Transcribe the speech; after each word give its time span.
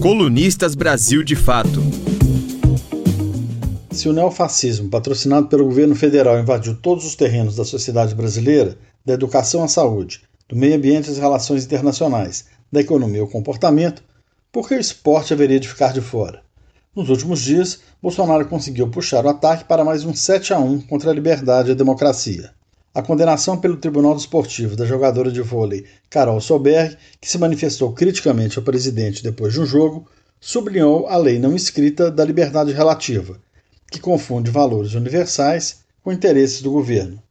Colunistas 0.00 0.76
Brasil 0.76 1.24
de 1.24 1.34
Fato. 1.34 1.82
Se 3.90 4.08
o 4.08 4.12
neofascismo, 4.12 4.88
patrocinado 4.88 5.48
pelo 5.48 5.64
governo 5.64 5.96
federal, 5.96 6.38
invadiu 6.38 6.76
todos 6.76 7.04
os 7.04 7.16
terrenos 7.16 7.56
da 7.56 7.64
sociedade 7.64 8.14
brasileira, 8.14 8.78
da 9.04 9.14
educação 9.14 9.64
à 9.64 9.66
saúde, 9.66 10.22
do 10.48 10.54
meio 10.54 10.76
ambiente 10.76 11.10
às 11.10 11.18
relações 11.18 11.64
internacionais, 11.64 12.44
da 12.70 12.80
economia 12.80 13.22
ao 13.22 13.26
comportamento, 13.26 14.00
por 14.52 14.68
que 14.68 14.76
o 14.76 14.80
esporte 14.80 15.32
haveria 15.32 15.58
de 15.58 15.68
ficar 15.68 15.92
de 15.92 16.00
fora? 16.00 16.42
Nos 16.94 17.08
últimos 17.08 17.40
dias, 17.40 17.80
Bolsonaro 18.00 18.46
conseguiu 18.46 18.88
puxar 18.88 19.26
o 19.26 19.28
ataque 19.28 19.64
para 19.64 19.84
mais 19.84 20.04
um 20.04 20.14
7 20.14 20.52
a 20.52 20.60
1 20.60 20.82
contra 20.82 21.10
a 21.10 21.14
liberdade 21.14 21.70
e 21.70 21.72
a 21.72 21.76
democracia. 21.76 22.52
A 22.94 23.02
condenação 23.02 23.58
pelo 23.58 23.76
Tribunal 23.76 24.14
Desportivo 24.14 24.74
da 24.74 24.86
jogadora 24.86 25.30
de 25.30 25.42
vôlei 25.42 25.84
Carol 26.08 26.40
Solberg, 26.40 26.96
que 27.20 27.30
se 27.30 27.38
manifestou 27.38 27.92
criticamente 27.92 28.58
ao 28.58 28.64
presidente 28.64 29.22
depois 29.22 29.52
de 29.52 29.60
um 29.60 29.66
jogo, 29.66 30.06
sublinhou 30.40 31.06
a 31.06 31.16
lei 31.16 31.38
não 31.38 31.54
escrita 31.54 32.10
da 32.10 32.24
liberdade 32.24 32.72
relativa, 32.72 33.38
que 33.90 34.00
confunde 34.00 34.50
valores 34.50 34.94
universais 34.94 35.80
com 36.02 36.12
interesses 36.12 36.62
do 36.62 36.70
governo. 36.70 37.22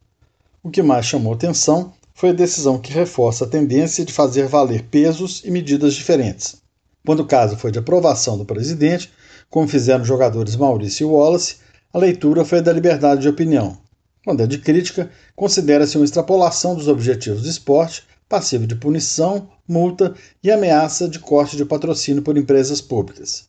O 0.62 0.70
que 0.70 0.82
mais 0.82 1.06
chamou 1.06 1.34
atenção 1.34 1.94
foi 2.14 2.30
a 2.30 2.34
decisão 2.34 2.80
que 2.80 2.92
reforça 2.94 3.46
a 3.46 3.48
tendência 3.48 4.04
de 4.06 4.14
fazer 4.14 4.48
valer 4.48 4.84
pesos 4.84 5.42
e 5.46 5.52
medidas 5.52 5.94
diferentes. 5.94 6.58
Quando 7.06 7.22
o 7.22 7.28
caso 7.28 7.56
foi 7.56 7.72
de 7.72 7.80
aprovação 7.80 8.38
do 8.38 8.46
presidente, 8.46 9.12
como 9.50 9.68
fizeram 9.68 10.02
os 10.02 10.08
jogadores 10.08 10.56
Maurício 10.56 11.08
e 11.08 11.12
Wallace, 11.12 11.58
a 11.94 11.98
leitura 11.98 12.44
foi 12.44 12.62
da 12.62 12.74
liberdade 12.74 13.22
de 13.22 13.30
opinião. 13.30 13.78
Quando 14.28 14.44
é 14.44 14.46
de 14.46 14.58
crítica, 14.58 15.10
considera-se 15.38 15.96
uma 15.96 16.04
extrapolação 16.04 16.76
dos 16.76 16.90
objetivos 16.90 17.44
do 17.44 17.50
esporte, 17.50 18.04
passivo 18.28 18.68
de 18.68 18.76
punição, 18.76 19.48
multa 19.66 20.14
e 20.44 20.52
ameaça 20.52 21.08
de 21.08 21.18
corte 21.18 21.56
de 21.56 21.64
patrocínio 21.64 22.22
por 22.22 22.38
empresas 22.38 22.82
públicas. 22.82 23.48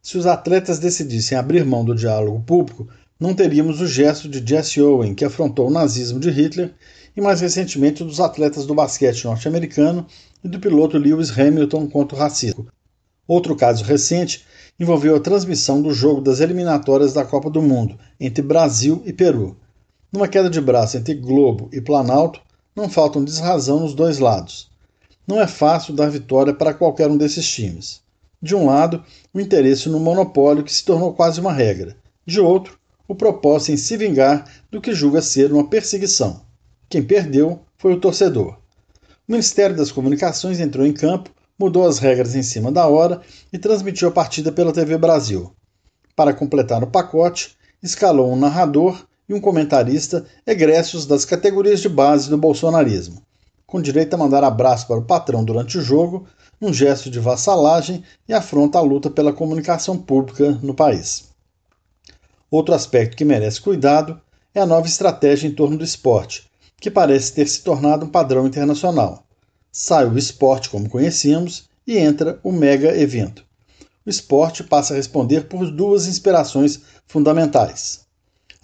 Se 0.00 0.16
os 0.16 0.24
atletas 0.24 0.78
decidissem 0.78 1.36
abrir 1.36 1.62
mão 1.66 1.84
do 1.84 1.94
diálogo 1.94 2.40
público, 2.40 2.88
não 3.20 3.34
teríamos 3.34 3.82
o 3.82 3.86
gesto 3.86 4.26
de 4.26 4.42
Jesse 4.42 4.80
Owen, 4.80 5.14
que 5.14 5.26
afrontou 5.26 5.68
o 5.68 5.70
nazismo 5.70 6.18
de 6.18 6.30
Hitler, 6.30 6.72
e 7.14 7.20
mais 7.20 7.42
recentemente 7.42 8.02
dos 8.02 8.18
atletas 8.18 8.64
do 8.64 8.74
basquete 8.74 9.26
norte-americano 9.26 10.06
e 10.42 10.48
do 10.48 10.58
piloto 10.58 10.96
Lewis 10.96 11.38
Hamilton 11.38 11.86
contra 11.86 12.16
o 12.16 12.18
racismo. 12.18 12.66
Outro 13.28 13.54
caso 13.54 13.84
recente 13.84 14.42
envolveu 14.80 15.16
a 15.16 15.20
transmissão 15.20 15.82
do 15.82 15.92
jogo 15.92 16.22
das 16.22 16.40
eliminatórias 16.40 17.12
da 17.12 17.26
Copa 17.26 17.50
do 17.50 17.60
Mundo 17.60 17.98
entre 18.18 18.40
Brasil 18.40 19.02
e 19.04 19.12
Peru. 19.12 19.54
Numa 20.14 20.28
queda 20.28 20.48
de 20.48 20.60
braço 20.60 20.96
entre 20.96 21.12
Globo 21.12 21.68
e 21.72 21.80
Planalto, 21.80 22.40
não 22.72 22.88
faltam 22.88 23.24
desrazão 23.24 23.80
nos 23.80 23.94
dois 23.94 24.20
lados. 24.20 24.70
Não 25.26 25.42
é 25.42 25.46
fácil 25.48 25.92
dar 25.92 26.08
vitória 26.08 26.54
para 26.54 26.72
qualquer 26.72 27.10
um 27.10 27.16
desses 27.16 27.44
times. 27.50 28.00
De 28.40 28.54
um 28.54 28.66
lado, 28.66 29.02
o 29.32 29.40
interesse 29.40 29.88
no 29.88 29.98
monopólio 29.98 30.62
que 30.62 30.72
se 30.72 30.84
tornou 30.84 31.12
quase 31.14 31.40
uma 31.40 31.52
regra. 31.52 31.96
De 32.24 32.38
outro, 32.38 32.78
o 33.08 33.14
propósito 33.16 33.72
em 33.72 33.76
se 33.76 33.96
vingar 33.96 34.48
do 34.70 34.80
que 34.80 34.94
julga 34.94 35.20
ser 35.20 35.52
uma 35.52 35.66
perseguição. 35.66 36.42
Quem 36.88 37.02
perdeu 37.02 37.58
foi 37.76 37.92
o 37.92 38.00
torcedor. 38.00 38.56
O 39.26 39.32
Ministério 39.32 39.76
das 39.76 39.90
Comunicações 39.90 40.60
entrou 40.60 40.86
em 40.86 40.92
campo 40.92 41.28
mudou 41.58 41.88
as 41.88 41.98
regras 41.98 42.36
em 42.36 42.42
cima 42.44 42.70
da 42.70 42.86
hora 42.86 43.20
e 43.52 43.58
transmitiu 43.58 44.06
a 44.06 44.12
partida 44.12 44.52
pela 44.52 44.72
TV 44.72 44.96
Brasil. 44.96 45.50
Para 46.14 46.32
completar 46.32 46.84
o 46.84 46.86
pacote, 46.86 47.56
escalou 47.82 48.32
um 48.32 48.36
narrador 48.36 49.04
e 49.28 49.34
um 49.34 49.40
comentarista 49.40 50.24
egressos 50.46 51.06
das 51.06 51.24
categorias 51.24 51.80
de 51.80 51.88
base 51.88 52.28
do 52.28 52.38
bolsonarismo, 52.38 53.22
com 53.66 53.80
direito 53.80 54.14
a 54.14 54.18
mandar 54.18 54.44
abraço 54.44 54.86
para 54.86 54.98
o 54.98 55.04
patrão 55.04 55.44
durante 55.44 55.78
o 55.78 55.82
jogo, 55.82 56.26
num 56.60 56.72
gesto 56.72 57.10
de 57.10 57.18
vassalagem 57.18 58.02
e 58.28 58.32
afronta 58.32 58.78
à 58.78 58.80
luta 58.80 59.10
pela 59.10 59.32
comunicação 59.32 59.96
pública 59.96 60.58
no 60.62 60.74
país. 60.74 61.24
Outro 62.50 62.74
aspecto 62.74 63.16
que 63.16 63.24
merece 63.24 63.60
cuidado 63.60 64.20
é 64.54 64.60
a 64.60 64.66
nova 64.66 64.86
estratégia 64.86 65.48
em 65.48 65.54
torno 65.54 65.76
do 65.76 65.84
esporte, 65.84 66.48
que 66.80 66.90
parece 66.90 67.32
ter 67.32 67.48
se 67.48 67.62
tornado 67.62 68.06
um 68.06 68.10
padrão 68.10 68.46
internacional 68.46 69.24
sai 69.76 70.06
o 70.06 70.16
esporte 70.16 70.70
como 70.70 70.88
conhecíamos 70.88 71.68
e 71.84 71.98
entra 71.98 72.38
o 72.44 72.52
mega 72.52 72.96
evento. 72.96 73.44
O 74.06 74.08
esporte 74.08 74.62
passa 74.62 74.94
a 74.94 74.96
responder 74.96 75.48
por 75.48 75.68
duas 75.68 76.06
inspirações 76.06 76.80
fundamentais. 77.08 78.06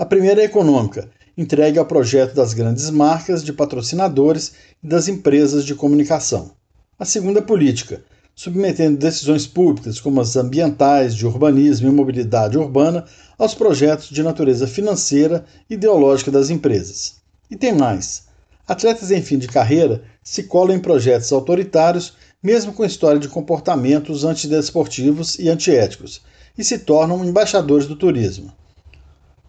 A 0.00 0.06
primeira 0.06 0.40
é 0.40 0.46
econômica, 0.46 1.10
entregue 1.36 1.78
ao 1.78 1.84
projeto 1.84 2.34
das 2.34 2.54
grandes 2.54 2.88
marcas 2.88 3.44
de 3.44 3.52
patrocinadores 3.52 4.54
e 4.82 4.88
das 4.88 5.08
empresas 5.08 5.62
de 5.62 5.74
comunicação. 5.74 6.52
A 6.98 7.04
segunda 7.04 7.40
é 7.40 7.42
política, 7.42 8.02
submetendo 8.34 8.96
decisões 8.96 9.46
públicas 9.46 10.00
como 10.00 10.18
as 10.18 10.36
ambientais, 10.36 11.14
de 11.14 11.26
urbanismo 11.26 11.86
e 11.86 11.92
mobilidade 11.92 12.56
urbana 12.56 13.04
aos 13.38 13.54
projetos 13.54 14.08
de 14.08 14.22
natureza 14.22 14.66
financeira 14.66 15.44
e 15.68 15.74
ideológica 15.74 16.30
das 16.30 16.48
empresas. 16.48 17.16
E 17.50 17.54
tem 17.54 17.74
mais. 17.74 18.22
Atletas 18.66 19.10
em 19.10 19.20
fim 19.20 19.36
de 19.36 19.48
carreira 19.48 20.02
se 20.24 20.44
colam 20.44 20.74
em 20.74 20.80
projetos 20.80 21.30
autoritários, 21.30 22.14
mesmo 22.42 22.72
com 22.72 22.86
história 22.86 23.20
de 23.20 23.28
comportamentos 23.28 24.24
antidesportivos 24.24 25.38
e 25.38 25.50
antiéticos, 25.50 26.22
e 26.56 26.64
se 26.64 26.78
tornam 26.78 27.22
embaixadores 27.22 27.86
do 27.86 27.96
turismo. 27.96 28.50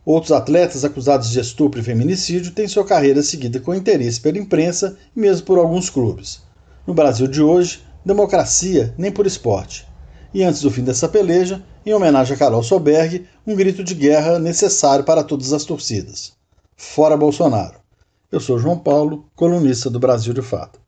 Outros 0.03 0.31
atletas 0.31 0.83
acusados 0.83 1.29
de 1.29 1.39
estupro 1.39 1.79
e 1.79 1.83
feminicídio 1.83 2.51
têm 2.51 2.67
sua 2.67 2.83
carreira 2.83 3.21
seguida 3.21 3.59
com 3.59 3.73
interesse 3.73 4.19
pela 4.19 4.39
imprensa 4.39 4.97
e 5.15 5.19
mesmo 5.19 5.45
por 5.45 5.59
alguns 5.59 5.89
clubes. 5.89 6.41
No 6.87 6.93
Brasil 6.93 7.27
de 7.27 7.41
hoje, 7.41 7.83
democracia 8.03 8.95
nem 8.97 9.11
por 9.11 9.27
esporte. 9.27 9.87
E 10.33 10.43
antes 10.43 10.61
do 10.61 10.71
fim 10.71 10.83
dessa 10.83 11.07
peleja, 11.07 11.61
em 11.85 11.93
homenagem 11.93 12.35
a 12.35 12.37
Carol 12.37 12.63
Solberg, 12.63 13.25
um 13.45 13.55
grito 13.55 13.83
de 13.83 13.93
guerra 13.93 14.39
necessário 14.39 15.05
para 15.05 15.23
todas 15.23 15.53
as 15.53 15.65
torcidas. 15.65 16.33
Fora 16.75 17.15
Bolsonaro! 17.15 17.75
Eu 18.31 18.39
sou 18.39 18.57
João 18.57 18.79
Paulo, 18.79 19.25
colunista 19.35 19.89
do 19.89 19.99
Brasil 19.99 20.33
de 20.33 20.41
Fato. 20.41 20.79